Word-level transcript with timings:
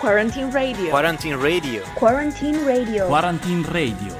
Quarantine 0.00 0.50
Radio. 0.50 0.88
Quarantine 0.88 1.36
Radio. 1.36 1.82
Quarantine 1.94 2.64
Radio. 2.64 3.06
Quarantine 3.06 3.62
Radio. 3.64 4.14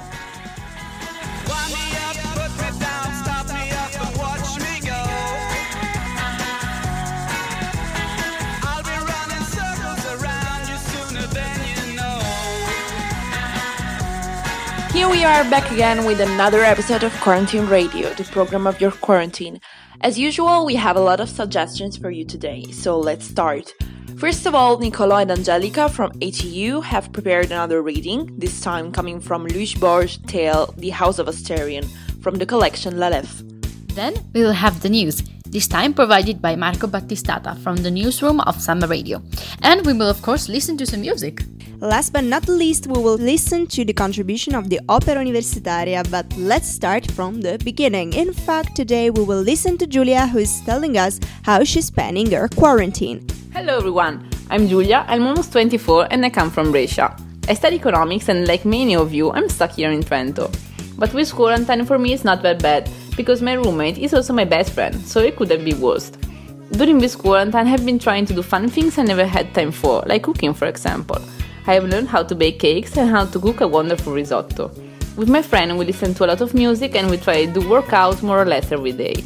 Here 14.92 15.08
we 15.08 15.24
are 15.24 15.44
back 15.49 15.71
again 15.72 16.05
with 16.05 16.20
another 16.20 16.60
episode 16.62 17.05
of 17.05 17.12
Quarantine 17.23 17.65
Radio, 17.65 18.12
the 18.12 18.24
program 18.24 18.66
of 18.66 18.83
your 18.83 18.91
quarantine. 18.91 19.59
As 20.02 20.19
usual, 20.19 20.66
we 20.66 20.74
have 20.74 20.97
a 20.97 21.01
lot 21.01 21.20
of 21.20 21.30
suggestions 21.30 21.97
for 21.97 22.10
you 22.10 22.27
today, 22.27 22.65
so 22.65 22.98
let's 22.98 23.27
start. 23.27 23.73
First 24.20 24.45
of 24.45 24.55
all, 24.55 24.77
Niccolo 24.77 25.16
and 25.16 25.30
Angelica 25.30 25.88
from 25.88 26.12
ATU 26.20 26.84
have 26.84 27.11
prepared 27.11 27.47
another 27.47 27.80
reading, 27.80 28.30
this 28.37 28.61
time 28.61 28.92
coming 28.92 29.19
from 29.19 29.47
Luis 29.47 29.73
Borges' 29.73 30.19
tale 30.27 30.74
The 30.77 30.91
House 30.91 31.19
of 31.19 31.27
Asterion, 31.27 31.88
from 32.20 32.34
the 32.34 32.45
collection 32.45 33.01
L'Aleph. 33.01 33.42
Then 33.95 34.12
we 34.34 34.42
will 34.42 34.52
have 34.52 34.83
the 34.83 34.91
news, 34.91 35.23
this 35.47 35.66
time 35.66 35.95
provided 35.95 36.42
by 36.42 36.55
Marco 36.55 36.87
Battistata 36.87 37.56
from 37.62 37.77
the 37.77 37.91
newsroom 37.91 38.41
of 38.41 38.61
Samba 38.61 38.87
Radio. 38.88 39.23
And 39.62 39.87
we 39.87 39.95
will, 39.95 40.11
of 40.11 40.20
course, 40.20 40.50
listen 40.50 40.77
to 40.77 40.84
some 40.84 41.00
music. 41.00 41.42
Last 41.78 42.12
but 42.12 42.25
not 42.25 42.47
least, 42.47 42.89
we 42.89 43.02
will 43.02 43.16
listen 43.16 43.66
to 43.69 43.87
the 43.87 43.95
contribution 43.95 44.55
of 44.55 44.69
the 44.69 44.80
Opera 44.87 45.14
Universitaria, 45.14 46.05
but 46.11 46.30
let's 46.37 46.69
start 46.69 47.11
from 47.12 47.41
the 47.41 47.56
beginning. 47.64 48.12
In 48.12 48.34
fact, 48.34 48.77
today 48.77 49.09
we 49.09 49.25
will 49.25 49.41
listen 49.41 49.78
to 49.78 49.87
Giulia, 49.87 50.27
who 50.27 50.41
is 50.41 50.61
telling 50.61 50.98
us 50.98 51.20
how 51.45 51.64
she's 51.64 51.87
spending 51.87 52.30
her 52.33 52.48
quarantine. 52.48 53.27
Hello 53.52 53.78
everyone, 53.78 54.30
I'm 54.48 54.69
Giulia, 54.69 55.05
I'm 55.08 55.27
almost 55.27 55.50
24 55.50 56.06
and 56.12 56.25
I 56.25 56.30
come 56.30 56.50
from 56.50 56.70
Brescia. 56.70 57.16
I 57.48 57.55
study 57.55 57.77
economics 57.77 58.28
and 58.28 58.47
like 58.47 58.64
many 58.64 58.94
of 58.94 59.12
you, 59.12 59.33
I'm 59.33 59.48
stuck 59.48 59.72
here 59.72 59.91
in 59.91 60.05
Trento. 60.05 60.56
But 60.97 61.12
with 61.12 61.34
quarantine 61.34 61.84
for 61.84 61.98
me 61.98 62.12
it's 62.12 62.22
not 62.22 62.42
that 62.42 62.62
bad, 62.62 62.88
because 63.16 63.42
my 63.42 63.55
roommate 63.55 63.98
is 63.98 64.14
also 64.14 64.33
my 64.33 64.44
best 64.44 64.72
friend, 64.72 64.94
so 65.05 65.19
it 65.19 65.34
could 65.34 65.50
have 65.50 65.64
been 65.64 65.80
worse. 65.80 66.12
During 66.70 66.98
this 66.98 67.16
quarantine 67.16 67.66
I've 67.66 67.84
been 67.84 67.98
trying 67.98 68.25
to 68.27 68.34
do 68.34 68.42
fun 68.42 68.69
things 68.69 68.98
I 68.98 69.02
never 69.02 69.27
had 69.27 69.53
time 69.53 69.72
for, 69.72 70.05
like 70.06 70.22
cooking 70.22 70.55
for 70.55 70.66
example. 70.66 71.20
I 71.66 71.75
have 71.75 71.84
learned 71.84 72.08
how 72.08 72.22
to 72.22 72.36
bake 72.36 72.60
cakes 72.60 72.97
and 72.97 73.10
how 73.10 73.25
to 73.25 73.41
cook 73.41 73.62
a 73.62 73.69
wonderful 73.69 74.12
risotto. 74.12 74.70
With 75.16 75.28
my 75.28 75.42
friend, 75.42 75.77
we 75.77 75.86
listen 75.86 76.14
to 76.14 76.25
a 76.25 76.28
lot 76.28 76.41
of 76.41 76.55
music 76.55 76.94
and 76.94 77.10
we 77.10 77.16
try 77.16 77.47
to 77.47 77.69
work 77.69 77.92
out 77.92 78.22
more 78.22 78.41
or 78.41 78.47
less 78.47 78.70
every 78.70 78.92
day. 78.92 79.25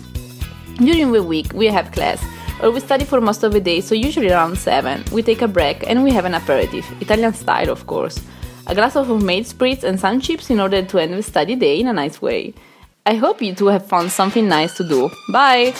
During 0.79 1.13
the 1.13 1.23
week, 1.23 1.53
we 1.53 1.67
have 1.67 1.93
class, 1.93 2.25
or 2.63 2.71
we 2.71 2.81
study 2.81 3.05
for 3.05 3.21
most 3.21 3.43
of 3.43 3.53
the 3.53 3.61
day, 3.61 3.81
so 3.81 3.95
usually 3.95 4.31
around 4.31 4.57
7. 4.57 5.05
We 5.13 5.23
take 5.23 5.43
a 5.43 5.49
break 5.49 5.89
and 5.89 6.03
we 6.03 6.13
have 6.13 6.25
an 6.25 6.35
aperitif, 6.35 6.91
Italian 7.01 7.35
style 7.35 7.71
of 7.71 7.87
course. 7.87 8.21
A 8.67 8.75
glass 8.75 8.97
of 8.97 9.07
homemade 9.07 9.45
spritz 9.45 9.85
and 9.85 9.99
some 10.01 10.21
chips 10.21 10.51
in 10.51 10.61
order 10.61 10.83
to 10.83 10.99
end 10.99 11.15
the 11.15 11.23
study 11.23 11.55
day 11.55 11.81
in 11.81 11.89
a 11.89 11.93
nice 11.93 12.23
way. 12.23 12.55
I 13.07 13.15
hope 13.15 13.43
you 13.43 13.55
too 13.55 13.67
have 13.67 13.87
found 13.87 14.11
something 14.11 14.49
nice 14.49 14.77
to 14.79 14.89
do. 14.89 15.11
Bye! 15.31 15.75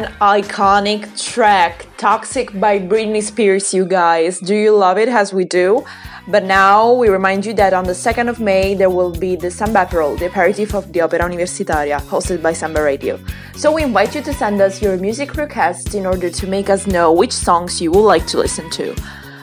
An 0.00 0.12
iconic 0.20 1.02
track! 1.22 1.86
Toxic 1.98 2.58
by 2.58 2.78
Britney 2.78 3.22
Spears, 3.22 3.74
you 3.74 3.84
guys. 3.84 4.38
Do 4.38 4.54
you 4.54 4.74
love 4.74 4.96
it 4.96 5.10
as 5.10 5.34
we 5.34 5.44
do? 5.44 5.84
But 6.26 6.44
now 6.44 6.94
we 6.94 7.10
remind 7.10 7.44
you 7.44 7.52
that 7.54 7.74
on 7.74 7.84
the 7.84 7.92
2nd 7.92 8.30
of 8.30 8.40
May 8.40 8.74
there 8.74 8.88
will 8.88 9.12
be 9.12 9.36
the 9.36 9.50
Samba 9.50 9.84
Aperol, 9.84 10.18
the 10.18 10.26
aperitif 10.26 10.74
of 10.74 10.90
the 10.94 11.02
Opera 11.02 11.18
Universitaria, 11.20 12.00
hosted 12.00 12.40
by 12.40 12.54
Samba 12.54 12.82
Radio. 12.82 13.20
So 13.56 13.70
we 13.72 13.82
invite 13.82 14.14
you 14.14 14.22
to 14.22 14.32
send 14.32 14.62
us 14.62 14.80
your 14.80 14.96
music 14.96 15.34
requests 15.36 15.94
in 15.94 16.06
order 16.06 16.30
to 16.30 16.46
make 16.46 16.70
us 16.70 16.86
know 16.86 17.12
which 17.12 17.32
songs 17.32 17.82
you 17.82 17.90
would 17.90 18.06
like 18.06 18.26
to 18.28 18.38
listen 18.38 18.70
to. 18.70 18.96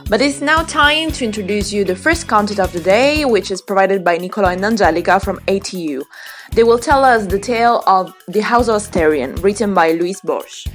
But 0.10 0.22
it's 0.22 0.40
now 0.40 0.64
time 0.64 1.12
to 1.12 1.26
introduce 1.26 1.74
you 1.74 1.84
the 1.84 1.96
first 1.96 2.28
content 2.30 2.60
of 2.62 2.72
the 2.72 2.80
day, 2.80 3.26
which 3.26 3.52
is 3.52 3.62
provided 3.62 4.06
by 4.06 4.18
Nicola 4.18 4.52
and 4.54 4.64
Angelica 4.64 5.20
from 5.20 5.38
ATU. 5.48 6.02
They 6.54 6.64
will 6.64 6.80
tell 6.80 7.04
us 7.04 7.26
the 7.28 7.38
tale 7.38 7.84
of 7.86 8.14
The 8.30 8.40
House 8.42 8.70
of 8.70 8.76
Asterion, 8.78 9.36
written 9.44 9.74
by 9.74 9.92
Luis 9.92 10.22
Borges. 10.22 10.66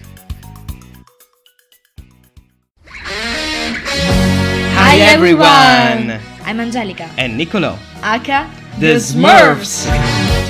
Hi 4.76 4.98
everyone! 4.98 6.20
I'm 6.44 6.60
Angelica, 6.60 7.08
And 7.16 7.38
Nicolo. 7.38 7.78
aka 8.02 8.46
The 8.78 8.96
Smurfs! 9.00 9.86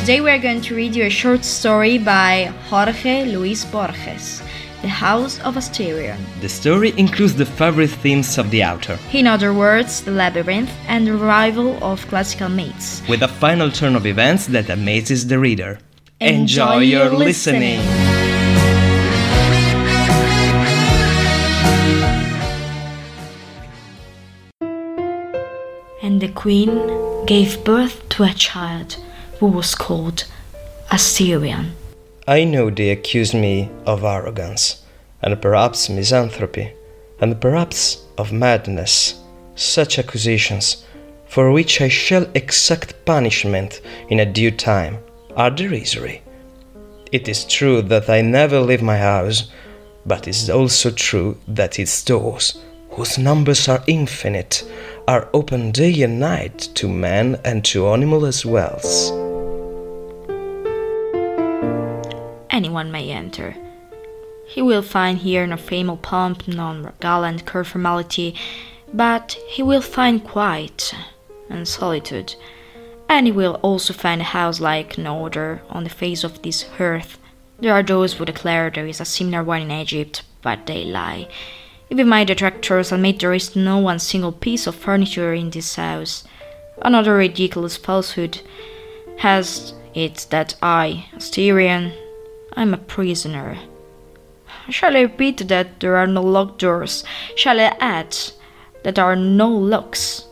Today 0.00 0.21
we 0.21 0.31
are 0.31 0.38
going 0.38 0.60
to 0.62 0.75
read 0.75 0.97
you 0.97 1.04
a 1.04 1.10
short 1.10 1.44
story 1.44 1.98
by 1.98 2.50
Jorge 2.69 3.26
Luis 3.26 3.65
Borges, 3.65 4.42
The 4.82 4.88
House 4.88 5.38
of 5.41 5.54
Asterion. 5.56 6.19
The 6.41 6.48
story 6.48 6.93
includes 6.97 7.34
the 7.37 7.47
favorite 7.47 7.91
themes 8.03 8.37
of 8.37 8.50
the 8.50 8.65
author, 8.65 8.98
In 9.12 9.26
other 9.28 9.53
words, 9.54 10.00
the 10.03 10.10
labyrinth 10.10 10.72
and 10.88 11.06
the 11.06 11.15
arrival 11.15 11.78
of 11.82 12.04
classical 12.09 12.48
mates. 12.48 13.00
with 13.09 13.22
a 13.22 13.28
final 13.28 13.71
turn 13.71 13.94
of 13.94 14.06
events 14.06 14.47
that 14.48 14.69
amazes 14.71 15.26
the 15.28 15.38
reader. 15.38 15.78
Enjoy 16.21 16.78
your 16.78 17.10
listening. 17.10 17.81
And 26.03 26.21
the 26.21 26.28
queen 26.28 26.71
gave 27.26 27.62
birth 27.65 28.09
to 28.10 28.25
a 28.25 28.32
child 28.34 28.97
who 29.38 29.47
was 29.47 29.75
called 29.75 30.25
Asterion. 30.91 31.72
I 32.32 32.44
know 32.44 32.70
they 32.70 32.88
accuse 32.88 33.34
me 33.34 33.69
of 33.84 34.04
arrogance, 34.04 34.84
and 35.20 35.38
perhaps 35.43 35.91
misanthropy, 35.91 36.72
and 37.20 37.38
perhaps 37.38 38.06
of 38.16 38.32
madness. 38.32 39.20
Such 39.54 39.98
accusations, 39.98 40.87
for 41.26 41.53
which 41.53 41.82
I 41.82 41.88
shall 41.88 42.26
exact 42.32 43.04
punishment 43.04 43.82
in 44.09 44.21
a 44.21 44.25
due 44.25 44.50
time, 44.50 44.97
are 45.37 45.50
derisory. 45.50 46.22
It 47.12 47.28
is 47.28 47.44
true 47.44 47.82
that 47.82 48.09
I 48.09 48.22
never 48.22 48.60
leave 48.60 48.81
my 48.82 48.97
house, 48.97 49.50
but 50.06 50.26
it 50.26 50.31
is 50.31 50.48
also 50.48 50.91
true 50.91 51.37
that 51.48 51.78
its 51.78 52.03
doors, 52.03 52.56
whose 52.92 53.19
numbers 53.19 53.69
are 53.69 53.84
infinite, 53.87 54.65
are 55.06 55.28
open 55.34 55.71
day 55.71 56.00
and 56.00 56.19
night 56.19 56.60
to 56.76 56.88
man 56.88 57.38
and 57.44 57.62
to 57.66 57.88
animal 57.88 58.25
as 58.25 58.47
well. 58.47 58.81
Anyone 62.72 62.91
may 62.91 63.10
enter. 63.10 63.55
He 64.47 64.62
will 64.62 64.81
find 64.81 65.19
here 65.19 65.47
no 65.47 65.59
famous 65.59 65.99
pomp, 66.00 66.49
none 66.49 66.91
gallant 67.00 67.44
court 67.44 67.66
formality, 67.66 68.34
but 68.94 69.37
he 69.47 69.62
will 69.62 69.83
find 69.83 70.25
quiet 70.25 70.94
and 71.50 71.69
solitude. 71.69 72.34
And 73.10 73.27
he 73.27 73.31
will 73.31 73.60
also 73.60 73.93
find 73.93 74.22
a 74.22 74.25
house 74.25 74.59
like 74.59 74.97
no 74.97 75.27
other 75.27 75.60
on 75.69 75.84
the 75.84 75.91
face 75.91 76.25
of 76.25 76.41
this 76.41 76.65
earth. 76.81 77.19
There 77.59 77.75
are 77.75 77.83
those 77.83 78.15
who 78.15 78.24
declare 78.24 78.71
there 78.71 78.86
is 78.86 79.03
a 79.03 79.04
similar 79.04 79.45
one 79.45 79.60
in 79.60 79.71
Egypt, 79.71 80.22
but 80.41 80.65
they 80.65 80.83
lie. 80.84 81.28
Even 81.91 82.09
my 82.09 82.24
detractors 82.24 82.91
admit 82.91 83.21
there 83.21 83.34
is 83.34 83.54
no 83.54 83.77
one 83.77 83.98
single 83.98 84.33
piece 84.33 84.66
of 84.66 84.77
furniture 84.77 85.34
in 85.34 85.51
this 85.51 85.77
house. 85.77 86.24
Another 86.80 87.13
ridiculous 87.16 87.77
falsehood 87.77 88.41
has 89.19 89.74
it 89.95 90.27
that 90.30 90.54
I, 90.63 91.04
Asterion, 91.15 91.92
I'm 92.54 92.75
a 92.75 92.78
prisoner. 92.78 93.59
Shall 94.69 94.97
I 94.97 95.01
repeat 95.01 95.49
that 95.49 95.81
there 95.81 95.97
are 95.97 96.07
no 96.07 96.22
locked 96.22 96.60
doors? 96.60 97.04
Shall 97.37 97.59
I 97.59 97.77
add 97.81 98.16
that 98.83 98.97
there 98.97 99.04
are 99.04 99.16
no 99.16 99.49
locks? 99.49 100.27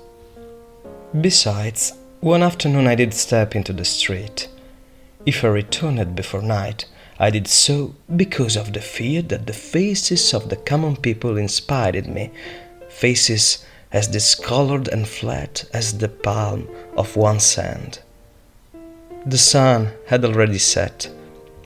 Besides, 1.19 1.95
one 2.21 2.43
afternoon 2.43 2.87
I 2.87 2.95
did 2.95 3.15
step 3.15 3.57
into 3.57 3.73
the 3.73 3.85
street. 3.85 4.49
If 5.27 5.45
I 5.45 5.49
returned 5.49 6.15
before 6.15 6.43
night, 6.43 6.85
I 7.19 7.31
did 7.31 7.49
so 7.49 7.95
because 8.17 8.57
of 8.57 8.73
the 8.73 8.81
fear 8.81 9.23
that 9.23 9.47
the 9.47 9.53
faces 9.53 10.33
of 10.33 10.49
the 10.49 10.57
common 10.57 10.97
people 10.97 11.37
inspired 11.37 12.07
me, 12.07 12.31
faces 12.89 13.65
as 13.93 14.09
discolored 14.09 14.89
and 14.89 15.09
flat 15.09 15.65
as 15.73 15.99
the 15.99 16.09
palm 16.09 16.69
of 16.97 17.17
one's 17.17 17.55
hand. 17.55 18.01
The 19.27 19.39
sun 19.39 19.93
had 20.07 20.25
already 20.25 20.59
set, 20.59 21.11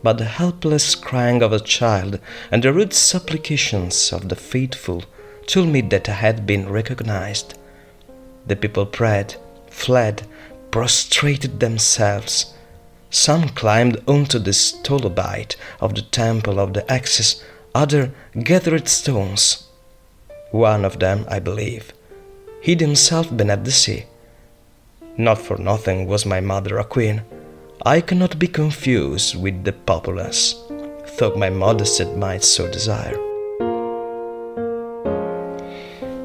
but 0.04 0.18
the 0.18 0.26
helpless 0.26 0.94
crying 0.94 1.42
of 1.42 1.50
a 1.50 1.58
child 1.58 2.20
and 2.50 2.62
the 2.62 2.70
rude 2.70 2.92
supplications 2.92 4.12
of 4.12 4.28
the 4.28 4.36
faithful 4.36 5.02
told 5.46 5.68
me 5.68 5.80
that 5.80 6.10
I 6.10 6.12
had 6.12 6.46
been 6.46 6.68
recognized. 6.68 7.58
The 8.46 8.54
people 8.54 8.84
prayed, 8.84 9.34
fled, 9.70 10.26
prostrated 10.70 11.58
themselves. 11.58 12.52
Some 13.08 13.48
climbed 13.48 13.96
onto 14.06 14.38
the 14.38 14.50
stylobate 14.50 15.56
of 15.80 15.94
the 15.94 16.02
temple 16.02 16.60
of 16.60 16.74
the 16.74 16.84
Axes, 16.92 17.42
other 17.74 18.12
gathered 18.38 18.88
stones. 18.88 19.68
One 20.50 20.84
of 20.84 20.98
them, 20.98 21.24
I 21.28 21.38
believe, 21.38 21.94
hid 22.60 22.80
himself 22.80 23.34
beneath 23.34 23.64
the 23.64 23.72
sea. 23.72 24.04
Not 25.16 25.38
for 25.38 25.56
nothing 25.56 26.06
was 26.06 26.26
my 26.26 26.40
mother 26.40 26.76
a 26.76 26.84
queen. 26.84 27.22
I 27.86 28.00
cannot 28.00 28.38
be 28.38 28.48
confused 28.48 29.36
with 29.38 29.62
the 29.62 29.72
populace, 29.72 30.54
though 31.18 31.36
my 31.36 31.50
modesty 31.50 32.06
might 32.06 32.42
so 32.42 32.66
desire. 32.70 33.18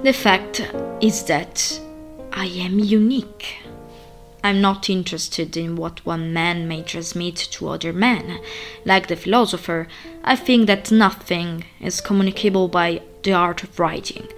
The 0.03 0.13
fact 0.13 0.61
is 1.01 1.25
that 1.25 1.81
I 2.31 2.45
am 2.45 2.79
unique. 2.79 3.57
I'm 4.41 4.61
not 4.61 4.89
interested 4.89 5.57
in 5.57 5.75
what 5.75 6.05
one 6.05 6.31
man 6.31 6.65
may 6.65 6.81
transmit 6.81 7.35
to 7.51 7.67
other 7.67 7.91
men. 7.91 8.39
Like 8.85 9.09
the 9.09 9.17
philosopher, 9.17 9.89
I 10.23 10.37
think 10.37 10.67
that 10.67 10.93
nothing 10.93 11.65
is 11.81 11.99
communicable 11.99 12.69
by 12.69 13.01
the 13.23 13.33
art 13.33 13.63
of 13.63 13.77
writing. 13.77 14.29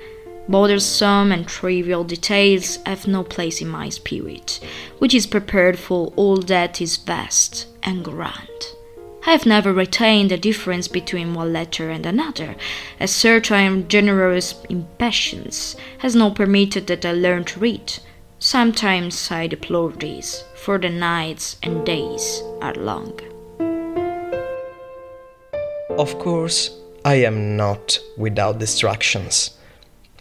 Bothersome 0.51 1.31
and 1.31 1.47
trivial 1.47 2.03
details 2.03 2.77
have 2.85 3.07
no 3.07 3.23
place 3.23 3.61
in 3.61 3.69
my 3.69 3.87
spirit, 3.87 4.59
which 4.99 5.13
is 5.13 5.25
prepared 5.25 5.79
for 5.79 6.11
all 6.17 6.41
that 6.41 6.81
is 6.81 6.97
vast 6.97 7.67
and 7.83 8.03
grand. 8.03 8.49
I 9.25 9.31
have 9.31 9.45
never 9.45 9.71
retained 9.71 10.29
the 10.29 10.37
difference 10.37 10.89
between 10.89 11.33
one 11.33 11.53
letter 11.53 11.89
and 11.89 12.05
another, 12.05 12.57
as 12.99 13.11
certain 13.11 13.87
generous 13.87 14.55
impatience 14.69 15.77
has 15.99 16.17
not 16.17 16.35
permitted 16.35 16.87
that 16.87 17.05
I 17.05 17.13
learn 17.13 17.45
to 17.45 17.59
read. 17.61 17.99
Sometimes 18.39 19.31
I 19.31 19.47
deplore 19.47 19.91
this, 19.91 20.43
for 20.55 20.77
the 20.77 20.89
nights 20.89 21.55
and 21.63 21.85
days 21.85 22.43
are 22.61 22.75
long. 22.75 23.17
Of 25.97 26.19
course, 26.19 26.71
I 27.05 27.15
am 27.23 27.55
not 27.55 27.97
without 28.17 28.59
distractions. 28.59 29.51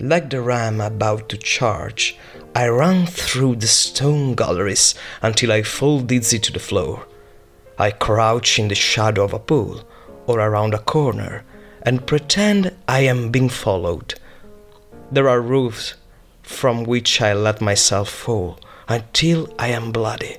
Like 0.03 0.31
the 0.31 0.41
ram 0.41 0.81
about 0.81 1.29
to 1.29 1.37
charge, 1.37 2.17
I 2.55 2.71
run 2.71 3.05
through 3.05 3.57
the 3.57 3.67
stone 3.67 4.35
galleries 4.35 4.95
until 5.21 5.53
I 5.53 5.63
fall 5.63 6.01
dizzy 6.01 6.39
to 6.39 6.53
the 6.53 6.59
floor. 6.59 7.07
I 7.77 7.91
crouch 7.91 8.59
in 8.59 8.69
the 8.69 8.75
shadow 8.75 9.25
of 9.25 9.35
a 9.35 9.39
pool 9.39 9.85
or 10.27 10.41
around 10.41 10.73
a 10.73 10.79
corner 10.79 11.45
and 11.83 12.07
pretend 12.07 12.75
I 12.89 13.01
am 13.01 13.31
being 13.31 13.51
followed. 13.51 14.15
There 15.13 15.29
are 15.29 15.43
roofs 15.43 15.97
from 16.43 16.85
which 16.85 17.21
I 17.21 17.35
let 17.35 17.61
myself 17.61 18.09
fall 18.09 18.59
until 18.89 19.55
I 19.59 19.69
am 19.69 19.93
bloody. 19.93 20.39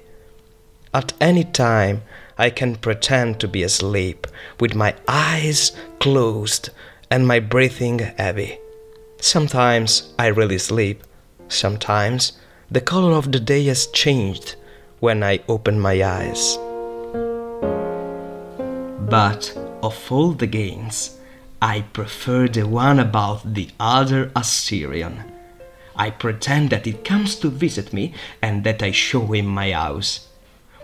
At 0.92 1.14
any 1.22 1.44
time, 1.44 2.02
I 2.36 2.50
can 2.50 2.78
pretend 2.78 3.40
to 3.40 3.48
be 3.48 3.62
asleep 3.62 4.26
with 4.60 4.74
my 4.74 4.96
eyes 5.08 5.72
closed 6.00 6.72
and 7.12 7.28
my 7.28 7.40
breathing 7.40 8.00
heavy. 8.00 8.58
Sometimes 9.24 10.16
I 10.18 10.28
really 10.28 10.58
sleep. 10.58 11.04
Sometimes 11.48 12.40
the 12.72 12.82
color 12.82 13.12
of 13.14 13.32
the 13.32 13.40
day 13.40 13.66
has 13.66 13.86
changed 13.86 14.56
when 15.00 15.22
I 15.22 15.42
open 15.48 15.80
my 15.80 16.04
eyes. 16.04 16.58
But 19.08 19.56
of 19.84 20.12
all 20.12 20.32
the 20.32 20.48
games, 20.48 21.20
I 21.62 21.82
prefer 21.94 22.48
the 22.48 22.64
one 22.64 23.00
about 23.00 23.54
the 23.54 23.70
other 23.80 24.32
Asterion. 24.36 25.32
I 25.96 26.10
pretend 26.10 26.72
that 26.72 26.88
it 26.88 27.06
comes 27.06 27.36
to 27.42 27.50
visit 27.50 27.94
me 27.94 28.16
and 28.42 28.64
that 28.64 28.82
I 28.82 28.90
show 28.90 29.28
him 29.28 29.46
my 29.46 29.72
house. 29.72 30.30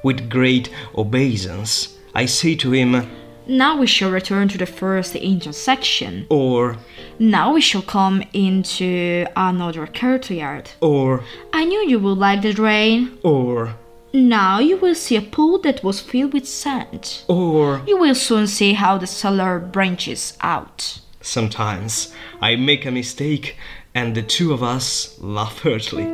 With 0.03 0.29
great 0.29 0.69
obeisance, 0.95 1.97
I 2.13 2.27
say 2.27 2.53
to 2.57 2.71
him, 2.71 3.09
Now 3.49 3.77
we 3.77 3.87
shall 3.87 4.11
return 4.11 4.47
to 4.49 4.57
the 4.57 4.65
first 4.65 5.15
intersection. 5.15 6.25
or, 6.29 6.77
Now 7.19 7.53
we 7.53 7.61
shall 7.61 7.81
come 7.81 8.23
into 8.33 9.25
another 9.35 9.87
courtyard. 9.87 10.71
or, 10.81 11.23
I 11.53 11.63
knew 11.65 11.79
you 11.87 11.99
would 11.99 12.17
like 12.17 12.41
the 12.41 12.53
drain. 12.53 13.17
or, 13.23 13.75
Now 14.13 14.59
you 14.59 14.77
will 14.77 14.95
see 14.95 15.15
a 15.15 15.21
pool 15.21 15.59
that 15.59 15.83
was 15.83 15.99
filled 16.01 16.33
with 16.33 16.47
sand. 16.47 17.21
or. 17.27 17.81
You 17.87 17.97
will 17.97 18.15
soon 18.15 18.47
see 18.47 18.73
how 18.73 18.97
the 18.97 19.07
cellar 19.07 19.59
branches 19.59 20.37
out. 20.41 20.99
Sometimes 21.21 22.13
I 22.41 22.55
make 22.57 22.85
a 22.85 22.91
mistake 22.91 23.55
and 23.95 24.13
the 24.15 24.21
two 24.23 24.53
of 24.53 24.61
us 24.61 25.15
laugh 25.19 25.59
heartily. 25.59 26.05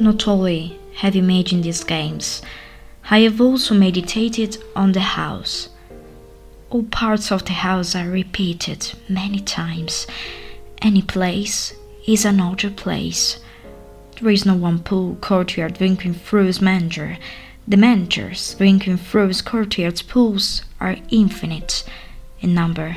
Not 0.00 0.28
only 0.28 0.78
have 0.96 1.14
you 1.16 1.22
imagined 1.22 1.64
these 1.64 1.84
games, 1.84 2.42
I 3.08 3.20
have 3.20 3.40
also 3.40 3.72
meditated 3.72 4.58
on 4.74 4.90
the 4.90 5.00
house. 5.00 5.68
All 6.70 6.82
parts 6.82 7.30
of 7.30 7.44
the 7.44 7.52
house 7.52 7.94
are 7.94 8.08
repeated 8.08 8.92
many 9.08 9.38
times. 9.38 10.08
Any 10.82 11.02
place 11.02 11.72
is 12.08 12.24
another 12.24 12.68
place. 12.68 13.38
There 14.20 14.30
is 14.30 14.44
no 14.44 14.54
one 14.54 14.80
pool 14.80 15.16
courtyard 15.20 15.74
drinking 15.74 16.14
through's 16.14 16.60
manger. 16.60 17.18
The 17.68 17.76
mangers 17.76 18.54
drinking 18.54 18.98
through's 18.98 19.40
courtyard's 19.40 20.02
pools 20.02 20.62
are 20.80 20.96
infinite 21.08 21.84
in 22.40 22.54
number. 22.54 22.96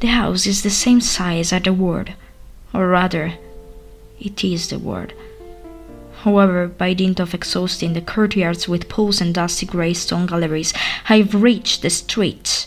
The 0.00 0.08
house 0.08 0.44
is 0.44 0.64
the 0.64 0.70
same 0.70 1.00
size 1.00 1.52
as 1.52 1.62
the 1.62 1.72
world, 1.72 2.10
or 2.74 2.88
rather, 2.88 3.34
it 4.18 4.42
is 4.42 4.68
the 4.68 4.78
world. 4.80 5.12
However, 6.22 6.66
by 6.66 6.94
dint 6.94 7.20
of 7.20 7.32
exhausting 7.32 7.92
the 7.92 8.00
courtyards 8.00 8.68
with 8.68 8.88
pools 8.88 9.20
and 9.20 9.32
dusty 9.32 9.66
grey 9.66 9.94
stone 9.94 10.26
galleries, 10.26 10.74
I 11.08 11.18
have 11.18 11.42
reached 11.42 11.82
the 11.82 11.90
street 11.90 12.66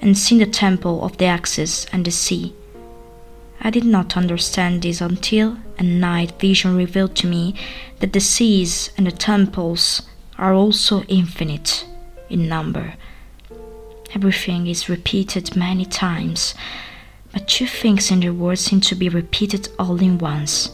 and 0.00 0.16
seen 0.16 0.38
the 0.38 0.46
temple 0.46 1.04
of 1.04 1.18
the 1.18 1.26
Axes 1.26 1.86
and 1.92 2.04
the 2.04 2.10
sea. 2.10 2.54
I 3.60 3.68
did 3.70 3.84
not 3.84 4.16
understand 4.16 4.82
this 4.82 5.02
until 5.02 5.58
a 5.78 5.82
night 5.82 6.40
vision 6.40 6.76
revealed 6.76 7.14
to 7.16 7.26
me 7.26 7.54
that 8.00 8.14
the 8.14 8.20
seas 8.20 8.90
and 8.96 9.06
the 9.06 9.12
temples 9.12 10.02
are 10.38 10.54
also 10.54 11.02
infinite 11.08 11.84
in 12.30 12.48
number. 12.48 12.94
Everything 14.14 14.66
is 14.66 14.88
repeated 14.88 15.56
many 15.56 15.84
times, 15.84 16.54
but 17.32 17.48
two 17.48 17.66
things 17.66 18.10
in 18.10 18.20
the 18.20 18.30
world 18.30 18.58
seem 18.58 18.80
to 18.80 18.94
be 18.94 19.10
repeated 19.10 19.68
all 19.78 20.00
in 20.00 20.16
once. 20.16 20.70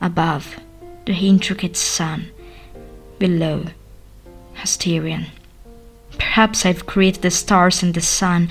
Above, 0.00 0.58
the 1.06 1.12
intricate 1.12 1.76
sun. 1.76 2.30
Below, 3.18 3.66
Asterion. 4.56 5.26
Perhaps 6.18 6.64
I've 6.64 6.86
created 6.86 7.22
the 7.22 7.30
stars 7.30 7.82
and 7.82 7.94
the 7.94 8.00
sun 8.00 8.48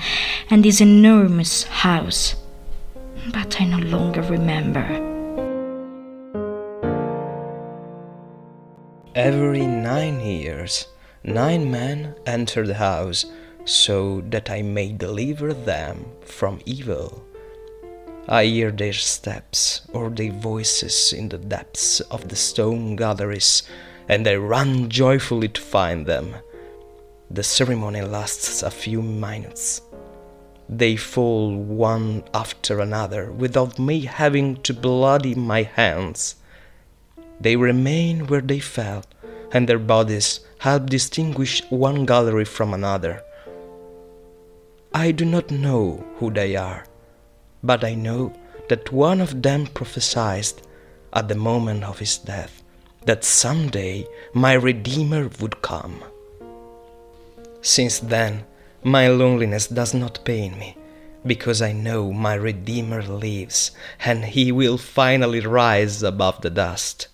and 0.50 0.64
this 0.64 0.80
enormous 0.80 1.64
house, 1.64 2.36
but 3.32 3.60
I 3.60 3.64
no 3.64 3.78
longer 3.78 4.22
remember. 4.22 4.84
Every 9.14 9.66
nine 9.66 10.20
years, 10.20 10.88
nine 11.22 11.70
men 11.70 12.14
enter 12.26 12.66
the 12.66 12.74
house 12.74 13.26
so 13.64 14.20
that 14.28 14.50
I 14.50 14.62
may 14.62 14.92
deliver 14.92 15.54
them 15.54 16.04
from 16.22 16.60
evil. 16.66 17.24
I 18.28 18.46
hear 18.46 18.70
their 18.70 18.94
steps 18.94 19.82
or 19.92 20.08
their 20.08 20.32
voices 20.32 21.12
in 21.12 21.28
the 21.28 21.36
depths 21.36 22.00
of 22.00 22.28
the 22.28 22.36
stone 22.36 22.96
galleries, 22.96 23.64
and 24.08 24.26
I 24.26 24.36
run 24.36 24.88
joyfully 24.88 25.48
to 25.48 25.60
find 25.60 26.06
them. 26.06 26.36
The 27.30 27.42
ceremony 27.42 28.00
lasts 28.00 28.62
a 28.62 28.70
few 28.70 29.02
minutes. 29.02 29.82
They 30.70 30.96
fall 30.96 31.54
one 31.54 32.24
after 32.32 32.80
another 32.80 33.30
without 33.30 33.78
me 33.78 34.06
having 34.06 34.56
to 34.62 34.72
bloody 34.72 35.34
my 35.34 35.62
hands. 35.62 36.36
They 37.40 37.56
remain 37.56 38.26
where 38.28 38.40
they 38.40 38.60
fell, 38.60 39.04
and 39.52 39.68
their 39.68 39.78
bodies 39.78 40.40
help 40.60 40.86
distinguish 40.86 41.62
one 41.68 42.06
gallery 42.06 42.46
from 42.46 42.72
another. 42.72 43.22
I 44.94 45.10
do 45.10 45.26
not 45.26 45.50
know 45.50 46.04
who 46.16 46.30
they 46.30 46.56
are, 46.56 46.86
but 47.64 47.82
I 47.82 47.94
know 47.94 48.32
that 48.68 48.92
one 48.92 49.20
of 49.20 49.42
them 49.42 49.66
prophesied 49.66 50.52
at 51.12 51.28
the 51.28 51.34
moment 51.34 51.82
of 51.82 51.98
his 51.98 52.18
death 52.18 52.62
that 53.06 53.24
someday 53.24 54.06
my 54.32 54.52
Redeemer 54.52 55.30
would 55.40 55.60
come. 55.62 56.02
Since 57.60 58.00
then, 58.00 58.44
my 58.82 59.08
loneliness 59.08 59.66
does 59.66 59.94
not 59.94 60.24
pain 60.24 60.58
me, 60.58 60.76
because 61.26 61.62
I 61.62 61.72
know 61.72 62.12
my 62.12 62.34
Redeemer 62.34 63.02
lives 63.02 63.70
and 64.04 64.24
he 64.24 64.52
will 64.52 64.78
finally 64.78 65.40
rise 65.40 66.02
above 66.02 66.42
the 66.42 66.50
dust. 66.50 67.08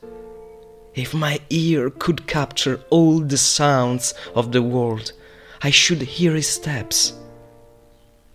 If 0.94 1.14
my 1.14 1.40
ear 1.50 1.90
could 1.90 2.26
capture 2.26 2.82
all 2.90 3.20
the 3.20 3.38
sounds 3.38 4.14
of 4.34 4.50
the 4.50 4.62
world, 4.62 5.12
I 5.62 5.70
should 5.70 6.02
hear 6.02 6.34
his 6.34 6.48
steps. 6.48 7.12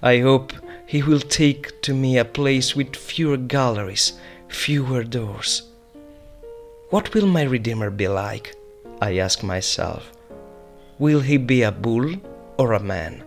I 0.01 0.19
hope 0.19 0.51
he 0.85 1.01
will 1.01 1.19
take 1.19 1.81
to 1.83 1.93
me 1.93 2.17
a 2.17 2.25
place 2.25 2.75
with 2.75 2.95
fewer 2.95 3.37
galleries, 3.37 4.13
fewer 4.49 5.03
doors. 5.03 5.63
What 6.89 7.13
will 7.13 7.27
my 7.27 7.43
Redeemer 7.43 7.89
be 7.89 8.07
like? 8.07 8.55
I 9.01 9.17
ask 9.17 9.41
myself. 9.41 10.11
Will 10.99 11.21
he 11.21 11.37
be 11.37 11.63
a 11.63 11.71
bull 11.71 12.13
or 12.57 12.73
a 12.73 12.79
man? 12.79 13.23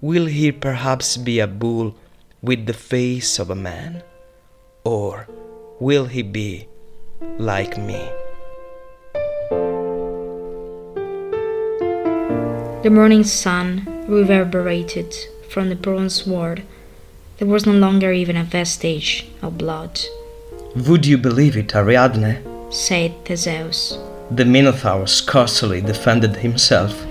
Will 0.00 0.26
he 0.26 0.52
perhaps 0.52 1.16
be 1.16 1.40
a 1.40 1.46
bull 1.46 1.94
with 2.42 2.66
the 2.66 2.74
face 2.74 3.38
of 3.38 3.50
a 3.50 3.54
man? 3.54 4.02
Or 4.84 5.28
will 5.80 6.06
he 6.06 6.22
be 6.22 6.68
like 7.38 7.78
me? 7.78 8.02
The 12.82 12.90
morning 12.90 13.22
sun 13.22 13.86
reverberated 14.08 15.14
from 15.52 15.68
the 15.68 15.74
bronze 15.76 16.24
sword. 16.24 16.62
There 17.38 17.48
was 17.48 17.66
no 17.66 17.72
longer 17.72 18.10
even 18.12 18.36
a 18.36 18.44
vestige 18.44 19.26
of 19.42 19.58
blood, 19.58 20.00
Would 20.74 21.04
you 21.04 21.18
believe 21.18 21.56
it, 21.56 21.74
Ariadne? 21.74 22.38
said 22.70 23.12
Theseus. 23.26 23.98
The 24.30 24.46
Minotaur 24.46 25.06
scarcely 25.06 25.82
defended 25.82 26.36
himself. 26.36 27.04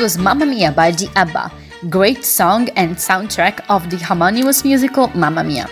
Was 0.00 0.16
Mamma 0.16 0.46
Mia 0.46 0.72
by 0.72 0.90
the 0.90 1.10
ABBA, 1.14 1.52
great 1.90 2.24
song 2.24 2.70
and 2.70 2.96
soundtrack 2.96 3.60
of 3.68 3.90
the 3.90 3.98
harmonious 3.98 4.64
musical 4.64 5.08
Mamma 5.08 5.44
Mia. 5.44 5.68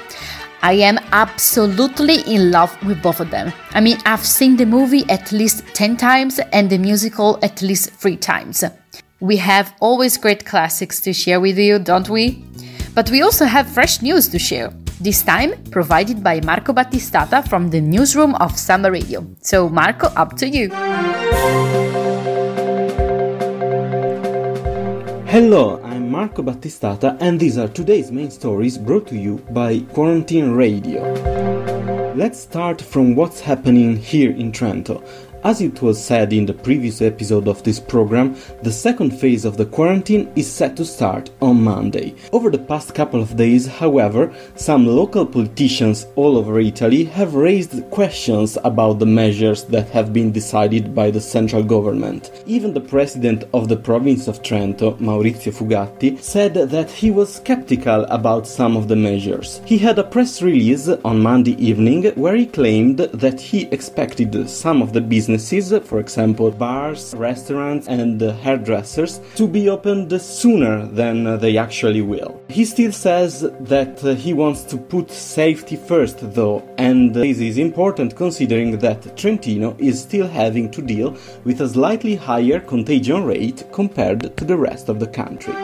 I 0.61 0.75
am 0.75 0.99
absolutely 1.13 2.21
in 2.35 2.51
love 2.51 2.77
with 2.85 3.03
both 3.03 3.21
of 3.21 3.31
them. 3.31 3.53
I 3.71 3.81
mean, 3.81 3.97
I've 4.05 4.27
seen 4.27 4.57
the 4.57 4.67
movie 4.67 5.09
at 5.09 5.33
least 5.33 5.65
10 5.73 5.97
times 5.97 6.41
and 6.53 6.69
the 6.69 6.77
musical 6.77 7.39
at 7.43 7.63
least 7.63 7.91
3 7.93 8.17
times. 8.19 8.65
We 9.21 9.39
have 9.39 9.75
always 9.81 10.19
great 10.19 10.45
classics 10.45 11.01
to 11.03 11.15
share 11.15 11.41
with 11.41 11.57
you, 11.57 11.79
don't 11.79 12.11
we? 12.11 12.45
But 12.95 13.11
we 13.11 13.23
also 13.23 13.47
have 13.47 13.71
fresh 13.71 14.03
news 14.03 14.29
to 14.29 14.39
share. 14.39 14.71
This 15.01 15.23
time 15.23 15.55
provided 15.71 16.23
by 16.23 16.41
Marco 16.41 16.75
Battistata 16.75 17.49
from 17.49 17.71
the 17.71 17.81
newsroom 17.81 18.35
of 18.35 18.59
Samba 18.59 18.91
Radio. 18.91 19.25
So, 19.41 19.71
Marco, 19.71 20.09
up 20.09 20.37
to 20.37 20.49
you. 20.49 21.78
Hello, 25.31 25.79
I'm 25.85 26.11
Marco 26.11 26.43
Battistata, 26.43 27.19
and 27.21 27.39
these 27.39 27.59
are 27.59 27.69
today's 27.69 28.11
main 28.11 28.31
stories 28.31 28.79
brought 28.79 29.07
to 29.09 29.15
you 29.15 29.45
by 29.51 29.81
Quarantine 29.93 30.53
Radio. 30.53 31.03
Let's 32.15 32.41
start 32.41 32.81
from 32.81 33.15
what's 33.15 33.41
happening 33.41 33.99
here 33.99 34.31
in 34.31 34.53
Trento. 34.53 35.07
As 35.45 35.61
it 35.61 35.81
was 35.83 36.03
said 36.03 36.33
in 36.33 36.47
the 36.47 36.53
previous 36.53 37.01
episode 37.01 37.47
of 37.47 37.63
this 37.63 37.79
program, 37.79 38.37
the 38.65 38.73
second 38.73 39.11
phase 39.11 39.45
of 39.45 39.57
the 39.57 39.67
quarantine 39.67 40.31
is 40.35 40.51
set 40.51 40.77
to 40.77 40.85
start 40.85 41.31
on 41.41 41.63
Monday. 41.63 42.17
Over 42.33 42.51
the 42.51 42.59
past 42.59 42.93
couple 42.93 43.23
of 43.23 43.37
days, 43.37 43.65
however, 43.67 44.35
some 44.57 44.85
local 44.85 45.25
politicians 45.25 46.09
all 46.17 46.37
over 46.37 46.59
Italy 46.59 47.05
have 47.05 47.37
raised 47.37 47.89
questions 47.91 48.59
about 48.65 48.99
the 48.99 49.07
measures 49.07 49.63
that 49.67 49.89
have 49.91 50.13
been 50.13 50.33
decided 50.33 50.93
by 50.93 51.09
the 51.09 51.21
central 51.21 51.63
government. 51.63 52.33
Even 52.47 52.75
the 52.75 52.81
president 52.81 53.45
of 53.55 53.69
the 53.69 53.77
province 53.77 54.27
of 54.27 54.43
Trento, 54.43 54.99
Maurizio 54.99 55.53
Fugatti, 55.53 56.21
said 56.21 56.55
that 56.55 56.91
he 56.91 57.13
was 57.13 57.37
skeptical 57.37 58.05
about 58.07 58.47
some 58.47 58.77
of 58.77 58.89
the 58.89 58.97
measures. 58.97 59.61
He 59.65 59.79
had 59.79 60.01
a 60.01 60.05
press 60.05 60.43
release 60.43 60.89
on 60.89 61.23
Monday 61.23 61.55
evening 61.65 62.07
where 62.17 62.35
he 62.35 62.47
claimed 62.47 62.99
that 62.99 63.41
he 63.41 63.67
expected 63.67 64.51
some 64.51 64.83
of 64.83 64.93
the 64.93 65.01
businesses, 65.29 65.87
for 65.87 66.01
example 66.01 66.51
bars, 66.51 67.15
restaurants, 67.15 67.87
and 67.87 68.19
hairdressers, 68.21 69.21
to 69.35 69.47
be 69.47 69.69
opened 69.69 70.11
sooner 70.21 70.87
than 70.87 71.39
they 71.39 71.59
actually 71.59 72.01
will. 72.01 72.41
He 72.49 72.65
still 72.65 72.93
says 72.93 73.43
that 73.61 74.01
he 74.01 74.33
wants 74.33 74.63
to 74.65 74.79
put 74.79 75.11
safety 75.11 75.77
first, 75.77 76.19
though, 76.33 76.67
and 76.79 77.15
this 77.15 77.41
is 77.41 77.59
important 77.59 78.17
considering 78.17 78.79
that 78.79 79.17
Trentino 79.19 79.77
is 79.79 80.01
still 80.01 80.27
having 80.27 80.71
to 80.71 80.81
deal 80.81 81.15
with 81.45 81.61
a 81.61 81.69
slightly 81.69 82.15
higher 82.15 82.61
contagion 82.61 83.25
rate 83.25 83.65
compared 83.71 84.35
to 84.37 84.45
the 84.47 84.57
rest 84.57 84.89
of 84.89 84.99
the 84.99 85.07
country. 85.07 85.55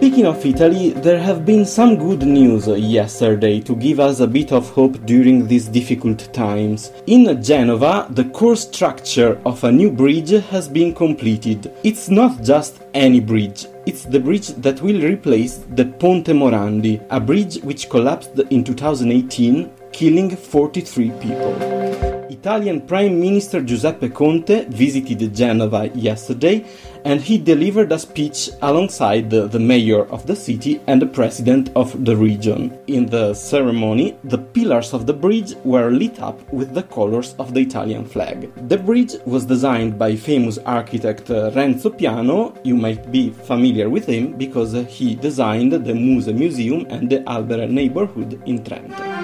Speaking 0.00 0.24
of 0.24 0.46
Italy, 0.46 0.92
there 0.92 1.18
have 1.18 1.44
been 1.44 1.66
some 1.66 1.98
good 1.98 2.22
news 2.22 2.66
yesterday 2.66 3.60
to 3.60 3.76
give 3.76 4.00
us 4.00 4.20
a 4.20 4.26
bit 4.26 4.50
of 4.50 4.70
hope 4.70 5.04
during 5.04 5.46
these 5.46 5.68
difficult 5.68 6.32
times. 6.32 6.90
In 7.06 7.42
Genova, 7.42 8.06
the 8.08 8.24
core 8.24 8.56
structure 8.56 9.38
of 9.44 9.62
a 9.62 9.70
new 9.70 9.90
bridge 9.90 10.30
has 10.30 10.68
been 10.70 10.94
completed. 10.94 11.70
It's 11.84 12.08
not 12.08 12.42
just 12.42 12.80
any 12.94 13.20
bridge, 13.20 13.66
it's 13.84 14.04
the 14.04 14.20
bridge 14.20 14.48
that 14.62 14.80
will 14.80 15.02
replace 15.02 15.56
the 15.76 15.84
Ponte 15.84 16.28
Morandi, 16.28 17.06
a 17.10 17.20
bridge 17.20 17.56
which 17.56 17.90
collapsed 17.90 18.38
in 18.48 18.64
2018, 18.64 19.70
killing 19.92 20.34
43 20.34 21.10
people. 21.20 22.09
Italian 22.30 22.80
Prime 22.82 23.20
Minister 23.20 23.60
Giuseppe 23.60 24.08
Conte 24.08 24.66
visited 24.68 25.34
Genova 25.34 25.88
yesterday 25.94 26.64
and 27.04 27.20
he 27.20 27.38
delivered 27.38 27.90
a 27.92 27.98
speech 27.98 28.50
alongside 28.62 29.30
the, 29.30 29.58
mayor 29.58 30.04
of 30.06 30.26
the 30.26 30.36
city 30.36 30.80
and 30.86 31.02
the 31.02 31.06
president 31.06 31.70
of 31.74 32.04
the 32.04 32.16
region. 32.16 32.78
In 32.86 33.06
the 33.06 33.34
ceremony, 33.34 34.16
the 34.24 34.38
pillars 34.38 34.92
of 34.92 35.06
the 35.06 35.12
bridge 35.12 35.54
were 35.64 35.90
lit 35.90 36.20
up 36.20 36.40
with 36.52 36.72
the 36.72 36.82
colors 36.84 37.34
of 37.38 37.52
the 37.52 37.60
Italian 37.60 38.04
flag. 38.04 38.50
The 38.68 38.78
bridge 38.78 39.16
was 39.26 39.44
designed 39.44 39.98
by 39.98 40.16
famous 40.16 40.58
architect 40.58 41.30
uh, 41.30 41.50
Renzo 41.54 41.90
Piano. 41.90 42.54
You 42.64 42.76
might 42.76 43.10
be 43.10 43.30
familiar 43.30 43.88
with 43.90 44.06
him 44.06 44.34
because 44.36 44.72
he 44.88 45.14
designed 45.14 45.72
the 45.72 45.94
Muse 45.94 46.28
Museum 46.28 46.86
and 46.90 47.10
the 47.10 47.28
Albere 47.28 47.66
neighborhood 47.66 48.40
in 48.46 48.62
Trento. 48.62 49.19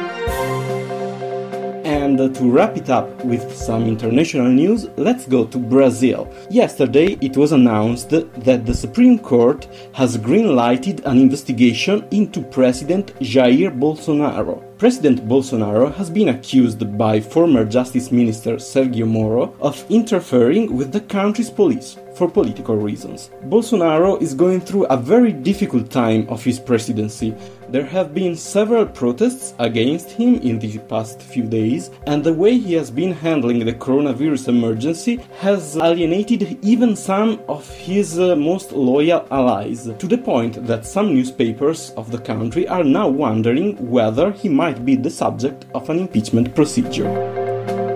And 2.07 2.33
to 2.37 2.49
wrap 2.49 2.77
it 2.77 2.89
up 2.89 3.25
with 3.25 3.53
some 3.53 3.89
international 3.89 4.47
news, 4.47 4.87
let's 4.97 5.27
go 5.27 5.45
to 5.45 5.59
Brazil. 5.59 6.33
Yesterday 6.49 7.19
it 7.21 7.37
was 7.37 7.51
announced 7.51 8.11
that 8.11 8.65
the 8.65 8.75
Supreme 8.75 9.19
Court 9.19 9.67
has 9.93 10.17
green 10.17 10.55
lighted 10.55 11.05
an 11.05 11.19
investigation 11.19 12.07
into 12.13 12.43
President 12.43 13.13
Jair 13.19 13.77
Bolsonaro. 13.77 14.63
President 14.79 15.27
Bolsonaro 15.27 15.93
has 15.97 16.09
been 16.09 16.29
accused 16.29 16.97
by 16.97 17.19
former 17.19 17.65
Justice 17.65 18.13
Minister 18.13 18.55
Sergio 18.55 19.09
Moro 19.09 19.57
of 19.61 19.85
interfering 19.91 20.77
with 20.77 20.93
the 20.93 21.01
country's 21.01 21.51
police 21.51 21.97
for 22.17 22.29
political 22.29 22.77
reasons. 22.77 23.31
Bolsonaro 23.45 24.21
is 24.23 24.35
going 24.35 24.61
through 24.61 24.87
a 24.87 24.97
very 24.97 25.33
difficult 25.33 25.91
time 25.91 26.27
of 26.29 26.43
his 26.43 26.59
presidency. 26.59 27.35
There 27.69 27.85
have 27.85 28.15
been 28.15 28.37
several 28.37 28.87
protests 28.87 29.55
against 29.59 30.11
him 30.11 30.37
in 30.37 30.59
the 30.59 30.79
past 30.79 31.21
few 31.21 31.43
days, 31.43 31.91
and 32.07 32.25
the 32.25 32.33
way 32.33 32.57
he 32.57 32.73
has 32.75 32.91
been 32.91 33.13
handling 33.13 33.65
the 33.65 33.73
coronavirus 33.73 34.49
emergency 34.49 35.21
has 35.41 35.77
alienated 35.77 36.59
even 36.65 36.97
some 36.97 37.41
of 37.49 37.69
his 37.77 38.19
uh, 38.19 38.35
most 38.35 38.73
loyal 38.73 39.27
allies, 39.31 39.91
to 39.99 40.07
the 40.07 40.19
point 40.19 40.67
that 40.67 40.87
some 40.87 41.13
newspapers 41.13 41.91
of 41.97 42.11
the 42.11 42.19
country 42.19 42.67
are 42.69 42.85
now 42.85 43.09
wondering 43.09 43.77
whether 43.91 44.31
he 44.33 44.49
might 44.49 44.85
be 44.85 44.97
the 44.97 45.11
subject 45.11 45.67
of 45.75 45.91
an 45.91 45.99
impeachment 45.99 46.55
procedure. 46.55 47.13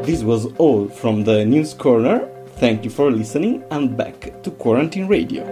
This 0.02 0.22
was 0.22 0.46
all 0.58 0.88
from 0.88 1.24
the 1.24 1.44
News 1.44 1.72
Corner. 1.74 2.28
Thank 2.60 2.84
you 2.84 2.90
for 2.90 3.10
listening 3.10 3.62
and 3.70 3.96
back 3.96 4.42
to 4.42 4.50
Quarantine 4.50 5.06
Radio. 5.06 5.42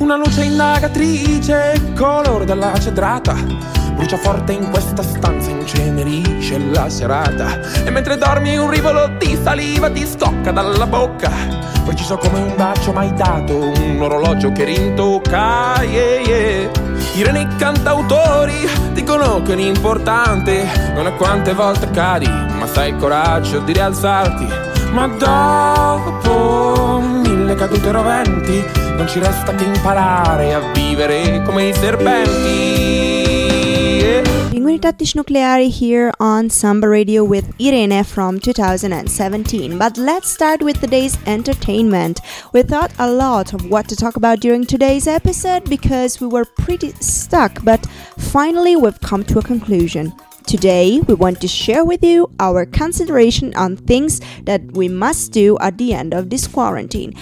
Una 0.00 0.16
luce 0.16 0.42
indagatrice, 0.42 1.92
colore 1.94 2.44
della 2.44 2.76
cedrata. 2.80 3.36
Brucia 3.94 4.16
forte 4.16 4.50
in 4.50 4.68
questa 4.68 5.04
stanza, 5.04 5.48
incenerisce 5.48 6.58
la 6.58 6.88
serata. 6.88 7.60
E 7.84 7.90
mentre 7.90 8.16
dormi 8.16 8.56
un 8.56 8.68
rivolo 8.68 9.10
di 9.16 9.38
saliva 9.40 9.88
ti 9.92 10.04
scocca 10.04 10.50
dalla 10.50 10.88
bocca. 10.88 11.30
Preciso 11.84 12.16
come 12.16 12.40
un 12.40 12.56
bacio 12.56 12.92
mai 12.92 13.14
dato, 13.14 13.56
un 13.56 13.98
orologio 14.00 14.50
che 14.50 14.64
rintocca. 14.64 15.84
Yeah, 15.84 16.18
yeah. 16.18 16.89
I 17.12 17.24
reni 17.24 17.46
cantautori 17.56 18.68
dicono 18.92 19.42
che 19.42 19.54
l'importante 19.54 20.92
non 20.94 21.08
è 21.08 21.14
quante 21.16 21.52
volte 21.52 21.90
cadi, 21.90 22.28
ma 22.28 22.66
sai 22.66 22.90
il 22.90 22.96
coraggio 22.96 23.58
di 23.58 23.72
rialzarti. 23.72 24.46
Ma 24.92 25.06
dopo 25.08 27.00
mille 27.00 27.54
cadute 27.56 27.90
roventi, 27.90 28.64
non 28.96 29.08
ci 29.08 29.18
resta 29.18 29.52
che 29.54 29.64
imparare 29.64 30.54
a 30.54 30.60
vivere 30.72 31.42
come 31.42 31.68
i 31.68 31.74
serpenti. 31.74 32.99
Tattici 34.78 35.16
Nucleari 35.16 35.68
here 35.68 36.12
on 36.20 36.48
Samba 36.48 36.88
Radio 36.88 37.24
with 37.24 37.52
Irene 37.60 38.04
from 38.04 38.38
2017. 38.38 39.78
But 39.78 39.96
let's 39.96 40.30
start 40.30 40.62
with 40.62 40.80
today's 40.80 41.18
entertainment. 41.26 42.20
We 42.52 42.62
thought 42.62 42.92
a 42.98 43.10
lot 43.10 43.52
of 43.52 43.70
what 43.70 43.88
to 43.88 43.96
talk 43.96 44.16
about 44.16 44.40
during 44.40 44.64
today's 44.66 45.06
episode 45.06 45.68
because 45.68 46.20
we 46.20 46.26
were 46.26 46.44
pretty 46.44 46.92
stuck, 47.00 47.64
but 47.64 47.84
finally 48.18 48.76
we've 48.76 49.00
come 49.00 49.24
to 49.24 49.38
a 49.38 49.42
conclusion. 49.42 50.12
Today, 50.46 51.00
we 51.00 51.14
want 51.14 51.40
to 51.40 51.48
share 51.48 51.84
with 51.84 52.02
you 52.02 52.30
our 52.40 52.66
consideration 52.66 53.54
on 53.54 53.76
things 53.76 54.20
that 54.44 54.62
we 54.72 54.88
must 54.88 55.32
do 55.32 55.58
at 55.60 55.78
the 55.78 55.94
end 55.94 56.12
of 56.12 56.30
this 56.30 56.46
quarantine. 56.46 57.14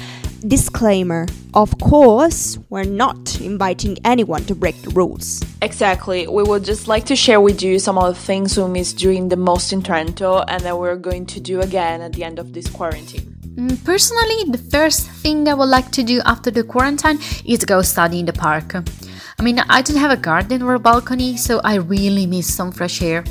Disclaimer 0.46 1.26
Of 1.52 1.76
course, 1.80 2.58
we're 2.70 2.84
not 2.84 3.40
inviting 3.40 3.98
anyone 4.04 4.44
to 4.44 4.54
break 4.54 4.80
the 4.82 4.90
rules. 4.90 5.42
Exactly. 5.62 6.28
We 6.28 6.44
would 6.44 6.64
just 6.64 6.86
like 6.86 7.04
to 7.06 7.16
share 7.16 7.40
with 7.40 7.60
you 7.60 7.80
some 7.80 7.98
of 7.98 8.14
the 8.14 8.20
things 8.20 8.56
we 8.56 8.64
missed 8.68 8.98
doing 8.98 9.28
the 9.28 9.36
most 9.36 9.72
in 9.72 9.82
Trento 9.82 10.44
and 10.46 10.62
that 10.62 10.78
we're 10.78 10.94
going 10.94 11.26
to 11.26 11.40
do 11.40 11.60
again 11.60 12.02
at 12.02 12.12
the 12.12 12.22
end 12.22 12.38
of 12.38 12.52
this 12.52 12.68
quarantine. 12.70 13.34
Mm, 13.56 13.84
Personally, 13.84 14.44
the 14.52 14.58
first 14.70 15.10
thing 15.10 15.48
I 15.48 15.54
would 15.54 15.68
like 15.68 15.90
to 15.92 16.04
do 16.04 16.20
after 16.24 16.52
the 16.52 16.62
quarantine 16.62 17.18
is 17.44 17.64
go 17.64 17.82
study 17.82 18.20
in 18.20 18.26
the 18.26 18.32
park. 18.32 18.76
I 18.76 19.42
mean, 19.42 19.58
I 19.58 19.82
don't 19.82 19.96
have 19.96 20.12
a 20.12 20.16
garden 20.16 20.62
or 20.62 20.74
a 20.74 20.78
balcony, 20.78 21.36
so 21.36 21.60
I 21.64 21.76
really 21.76 22.26
miss 22.26 22.54
some 22.54 22.70
fresh 22.70 23.02
air. 23.02 23.24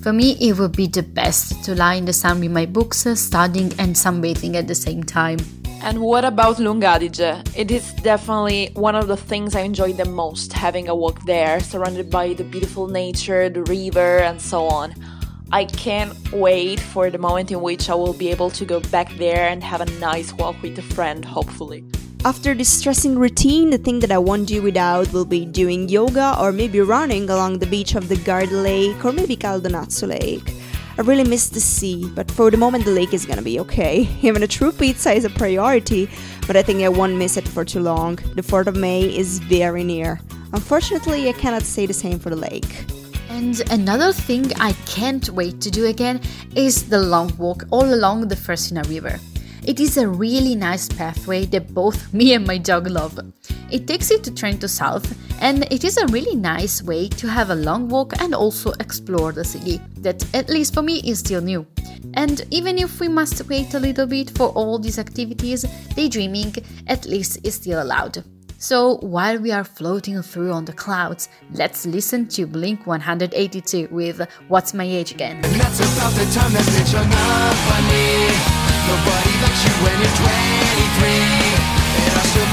For 0.00 0.12
me, 0.12 0.38
it 0.40 0.58
would 0.58 0.74
be 0.74 0.86
the 0.86 1.02
best 1.02 1.64
to 1.64 1.74
lie 1.74 1.94
in 1.94 2.06
the 2.06 2.14
sun 2.14 2.40
with 2.40 2.50
my 2.50 2.64
books, 2.64 3.06
studying 3.20 3.72
and 3.78 3.94
sunbathing 3.94 4.54
at 4.54 4.68
the 4.68 4.74
same 4.74 5.02
time. 5.02 5.38
And 5.86 6.00
what 6.00 6.24
about 6.24 6.56
Lungadige? 6.56 7.46
It 7.56 7.70
is 7.70 7.92
definitely 7.92 8.70
one 8.74 8.96
of 8.96 9.06
the 9.06 9.16
things 9.16 9.54
I 9.54 9.60
enjoy 9.60 9.92
the 9.92 10.04
most 10.04 10.52
having 10.52 10.88
a 10.88 10.96
walk 10.96 11.24
there, 11.26 11.60
surrounded 11.60 12.10
by 12.10 12.34
the 12.34 12.42
beautiful 12.42 12.88
nature, 12.88 13.48
the 13.48 13.62
river, 13.62 14.18
and 14.18 14.42
so 14.42 14.66
on. 14.66 14.96
I 15.52 15.64
can't 15.64 16.12
wait 16.32 16.80
for 16.80 17.08
the 17.08 17.18
moment 17.18 17.52
in 17.52 17.60
which 17.60 17.88
I 17.88 17.94
will 17.94 18.14
be 18.14 18.32
able 18.32 18.50
to 18.50 18.64
go 18.64 18.80
back 18.80 19.14
there 19.14 19.46
and 19.48 19.62
have 19.62 19.80
a 19.80 19.86
nice 20.00 20.32
walk 20.32 20.60
with 20.60 20.76
a 20.76 20.82
friend, 20.82 21.24
hopefully. 21.24 21.84
After 22.24 22.52
this 22.52 22.68
stressing 22.68 23.16
routine, 23.16 23.70
the 23.70 23.78
thing 23.78 24.00
that 24.00 24.10
I 24.10 24.18
won't 24.18 24.48
do 24.48 24.62
without 24.62 25.12
will 25.12 25.24
be 25.24 25.46
doing 25.46 25.88
yoga 25.88 26.36
or 26.40 26.50
maybe 26.50 26.80
running 26.80 27.30
along 27.30 27.60
the 27.60 27.66
beach 27.66 27.94
of 27.94 28.08
the 28.08 28.16
Garda 28.16 28.56
Lake 28.56 29.04
or 29.04 29.12
maybe 29.12 29.36
Caldonazzo 29.36 30.08
Lake. 30.08 30.65
I 30.98 31.02
really 31.02 31.24
miss 31.24 31.50
the 31.50 31.60
sea, 31.60 32.08
but 32.14 32.30
for 32.30 32.50
the 32.50 32.56
moment 32.56 32.86
the 32.86 32.90
lake 32.90 33.12
is 33.12 33.26
gonna 33.26 33.42
be 33.42 33.60
okay. 33.60 34.08
Even 34.22 34.42
a 34.42 34.46
true 34.46 34.72
pizza 34.72 35.12
is 35.12 35.26
a 35.26 35.30
priority, 35.30 36.08
but 36.46 36.56
I 36.56 36.62
think 36.62 36.82
I 36.82 36.88
won't 36.88 37.16
miss 37.16 37.36
it 37.36 37.46
for 37.46 37.66
too 37.66 37.80
long. 37.80 38.16
The 38.34 38.42
4th 38.42 38.68
of 38.68 38.76
May 38.76 39.02
is 39.02 39.38
very 39.40 39.84
near. 39.84 40.20
Unfortunately, 40.54 41.28
I 41.28 41.32
cannot 41.32 41.62
say 41.62 41.84
the 41.84 41.92
same 41.92 42.18
for 42.18 42.30
the 42.30 42.36
lake. 42.36 42.86
And 43.28 43.60
another 43.70 44.10
thing 44.10 44.50
I 44.58 44.72
can't 44.86 45.28
wait 45.30 45.60
to 45.60 45.70
do 45.70 45.84
again 45.84 46.22
is 46.54 46.88
the 46.88 46.98
long 46.98 47.36
walk 47.36 47.64
all 47.70 47.92
along 47.92 48.28
the 48.28 48.34
Fersina 48.34 48.88
River. 48.88 49.20
It 49.66 49.80
is 49.80 49.96
a 49.96 50.08
really 50.08 50.54
nice 50.54 50.88
pathway 50.88 51.44
that 51.46 51.74
both 51.74 52.14
me 52.14 52.34
and 52.34 52.46
my 52.46 52.56
dog 52.56 52.86
love. 52.86 53.18
It 53.68 53.88
takes 53.88 54.12
you 54.12 54.20
to 54.20 54.30
Trento 54.30 54.68
South, 54.68 55.12
and 55.42 55.64
it 55.72 55.82
is 55.82 55.96
a 55.96 56.06
really 56.06 56.36
nice 56.36 56.84
way 56.84 57.08
to 57.08 57.26
have 57.26 57.50
a 57.50 57.54
long 57.56 57.88
walk 57.88 58.12
and 58.20 58.32
also 58.32 58.70
explore 58.78 59.32
the 59.32 59.44
city, 59.44 59.80
that 59.98 60.24
at 60.36 60.48
least 60.50 60.72
for 60.72 60.82
me 60.82 61.00
is 61.04 61.18
still 61.18 61.40
new. 61.40 61.66
And 62.14 62.46
even 62.52 62.78
if 62.78 63.00
we 63.00 63.08
must 63.08 63.48
wait 63.48 63.74
a 63.74 63.80
little 63.80 64.06
bit 64.06 64.30
for 64.38 64.50
all 64.50 64.78
these 64.78 65.00
activities, 65.00 65.62
daydreaming 65.96 66.54
at 66.86 67.04
least 67.04 67.44
is 67.44 67.56
still 67.56 67.82
allowed. 67.82 68.22
So 68.58 68.98
while 68.98 69.36
we 69.38 69.50
are 69.50 69.64
floating 69.64 70.22
through 70.22 70.52
on 70.52 70.64
the 70.64 70.72
clouds, 70.72 71.28
let's 71.52 71.86
listen 71.86 72.28
to 72.28 72.46
Blink 72.46 72.86
182 72.86 73.88
with 73.90 74.28
What's 74.46 74.72
My 74.74 74.84
Age 74.84 75.10
Again. 75.10 75.42
Nobody 78.86 79.34
likes 79.42 79.62
you 79.66 79.74
when 79.82 79.96
you're 79.98 80.16
23. 80.22 81.66
And 82.06 82.14
I 82.14 82.22
still 82.30 82.48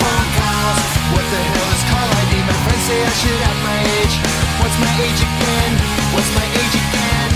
my 0.00 0.20
calls. 0.38 0.90
What 1.12 1.26
the 1.32 1.40
hell 1.52 1.70
is 1.76 1.82
call 1.90 2.08
ID? 2.20 2.32
My 2.48 2.56
friends 2.64 2.84
say 2.88 2.98
I 3.04 3.12
should 3.20 3.40
have 3.48 3.60
my 3.70 3.78
age. 4.00 4.14
What's 4.60 4.78
my 4.84 4.92
age 5.06 5.20
again? 5.28 5.72
What's 6.14 6.30
my 6.38 6.46
age 6.60 6.74
again? 6.84 7.30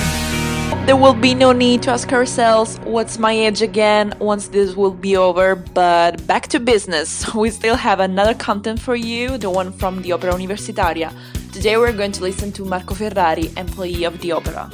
There 0.87 0.97
will 0.97 1.15
be 1.15 1.35
no 1.35 1.53
need 1.53 1.83
to 1.85 1.91
ask 1.91 2.13
ourselves 2.13 2.79
what's 2.85 3.19
my 3.19 3.33
age 3.33 3.63
again 3.63 4.15
once 4.19 4.49
this 4.49 4.77
will 4.77 4.91
be 4.91 5.17
over, 5.17 5.55
but 5.55 6.27
back 6.27 6.49
to 6.49 6.61
business. 6.61 7.09
We 7.45 7.51
still 7.51 7.77
have 7.77 8.01
another 8.01 8.35
content 8.35 8.81
for 8.81 8.97
you, 8.97 9.39
the 9.39 9.51
one 9.51 9.73
from 9.73 10.03
the 10.03 10.13
Opera 10.13 10.33
Universitaria. 10.33 11.11
Today 11.53 11.77
we're 11.77 11.93
going 11.93 12.13
to 12.13 12.23
listen 12.23 12.53
to 12.53 12.65
Marco 12.65 12.95
Ferrari, 12.95 13.51
employee 13.57 14.05
of 14.05 14.21
the 14.21 14.33
opera. 14.33 14.71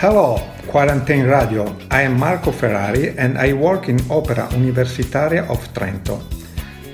Hello, 0.00 0.40
Quarantine 0.66 1.26
Radio. 1.26 1.76
I 1.90 2.04
am 2.04 2.18
Marco 2.18 2.52
Ferrari 2.52 3.10
and 3.18 3.36
I 3.36 3.52
work 3.52 3.90
in 3.90 4.00
Opera 4.10 4.48
Universitaria 4.52 5.46
of 5.50 5.60
Trento. 5.74 6.22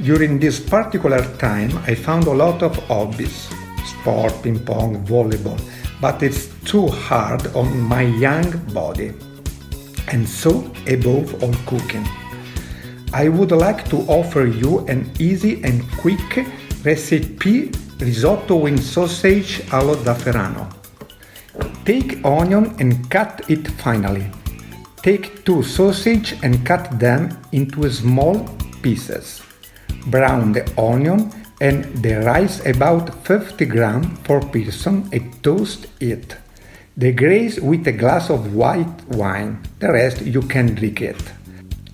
During 0.02 0.40
this 0.40 0.58
particular 0.58 1.22
time, 1.38 1.70
I 1.86 1.94
found 1.94 2.26
a 2.26 2.32
lot 2.32 2.64
of 2.64 2.74
hobbies 2.88 3.48
sport, 3.84 4.42
ping 4.42 4.58
pong, 4.58 5.06
volleyball, 5.06 5.56
but 6.00 6.20
it's 6.20 6.48
too 6.64 6.88
hard 6.88 7.46
on 7.54 7.78
my 7.78 8.02
young 8.02 8.50
body. 8.74 9.12
And 10.08 10.28
so, 10.28 10.68
above 10.88 11.40
all, 11.44 11.54
cooking. 11.64 12.04
I 13.12 13.28
would 13.28 13.52
like 13.52 13.88
to 13.90 13.98
offer 14.08 14.46
you 14.46 14.80
an 14.88 15.08
easy 15.20 15.62
and 15.62 15.88
quick 15.92 16.44
recipe 16.82 17.70
risotto 18.00 18.56
with 18.56 18.82
sausage 18.82 19.62
allo 19.70 19.94
zafferano. 19.94 20.75
Take 21.84 22.24
onion 22.24 22.74
and 22.78 23.08
cut 23.10 23.48
it 23.48 23.68
finely. 23.82 24.30
Take 25.02 25.44
two 25.44 25.62
sausage 25.62 26.34
and 26.42 26.66
cut 26.66 26.98
them 26.98 27.38
into 27.52 27.88
small 27.90 28.48
pieces. 28.82 29.40
Brown 30.06 30.52
the 30.52 30.64
onion 30.76 31.30
and 31.60 31.84
the 32.02 32.20
rice 32.24 32.64
about 32.66 33.14
50 33.24 33.64
gram 33.66 34.16
per 34.24 34.40
person 34.40 35.08
and 35.12 35.42
toast 35.42 35.86
it. 36.00 36.36
Deglaze 36.98 37.60
with 37.60 37.86
a 37.86 37.92
glass 37.92 38.30
of 38.30 38.54
white 38.54 39.04
wine. 39.08 39.62
The 39.78 39.92
rest 39.92 40.22
you 40.22 40.42
can 40.42 40.74
drink 40.74 41.02
it. 41.02 41.22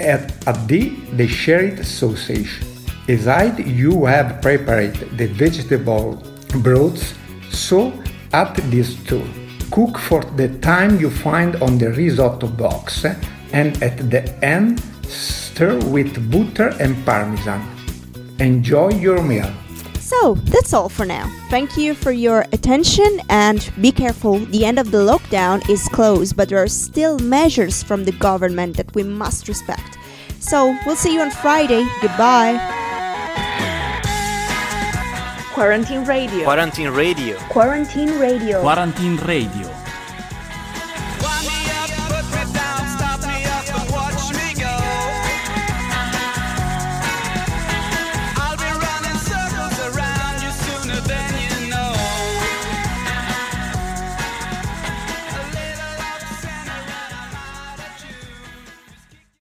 Add 0.01 0.33
at 0.47 0.69
the 0.69 0.91
the 1.19 1.29
shredded 1.29 1.85
sausage. 1.85 2.63
Aside 3.09 3.67
you 3.67 4.05
have 4.07 4.41
prepared 4.41 4.95
the 5.19 5.27
vegetable 5.27 6.23
broths, 6.63 7.15
so 7.51 7.93
add 8.33 8.55
these 8.71 8.95
too. 9.05 9.42
Cook 9.73 9.99
for 9.99 10.23
the 10.37 10.49
time 10.59 11.01
you 11.01 11.09
find 11.09 11.57
on 11.57 11.79
the 11.79 11.91
risotto 11.93 12.47
box 12.47 13.07
and 13.53 13.83
at 13.83 14.11
the 14.11 14.23
end 14.45 14.83
stir 15.09 15.79
with 15.89 16.31
butter 16.31 16.77
and 16.79 16.95
parmesan. 17.07 17.61
Enjoy 18.39 18.91
your 18.91 19.23
meal. 19.23 19.51
So, 19.99 20.35
that's 20.53 20.75
all 20.75 20.91
for 20.91 21.07
now. 21.07 21.33
Thank 21.49 21.79
you 21.79 21.95
for 21.95 22.13
your 22.13 22.45
attention 22.53 23.23
and 23.31 23.73
be 23.81 23.93
careful. 23.93 24.41
The 24.41 24.67
end 24.67 24.79
of 24.79 24.91
the 24.91 24.99
lockdown 24.99 25.67
is 25.71 25.89
closed, 25.89 26.37
but 26.37 26.51
there 26.51 26.63
are 26.63 26.69
still 26.69 27.19
measures 27.19 27.83
from 27.83 28.05
the 28.05 28.13
government 28.13 28.77
that 28.77 28.95
we 28.95 29.05
must 29.05 29.49
respect. 29.49 29.97
So, 30.39 30.77
we'll 30.85 30.97
see 30.97 31.15
you 31.15 31.21
on 31.23 31.31
Friday. 31.31 31.87
Goodbye. 32.03 32.82
Quarantine 35.53 36.03
Radio. 36.07 36.45
Quarantine 36.45 36.91
Radio. 36.91 37.37
Quarantine 37.49 38.19
Radio. 38.19 38.61
Quarantine 38.63 39.19
Radio. 39.19 39.72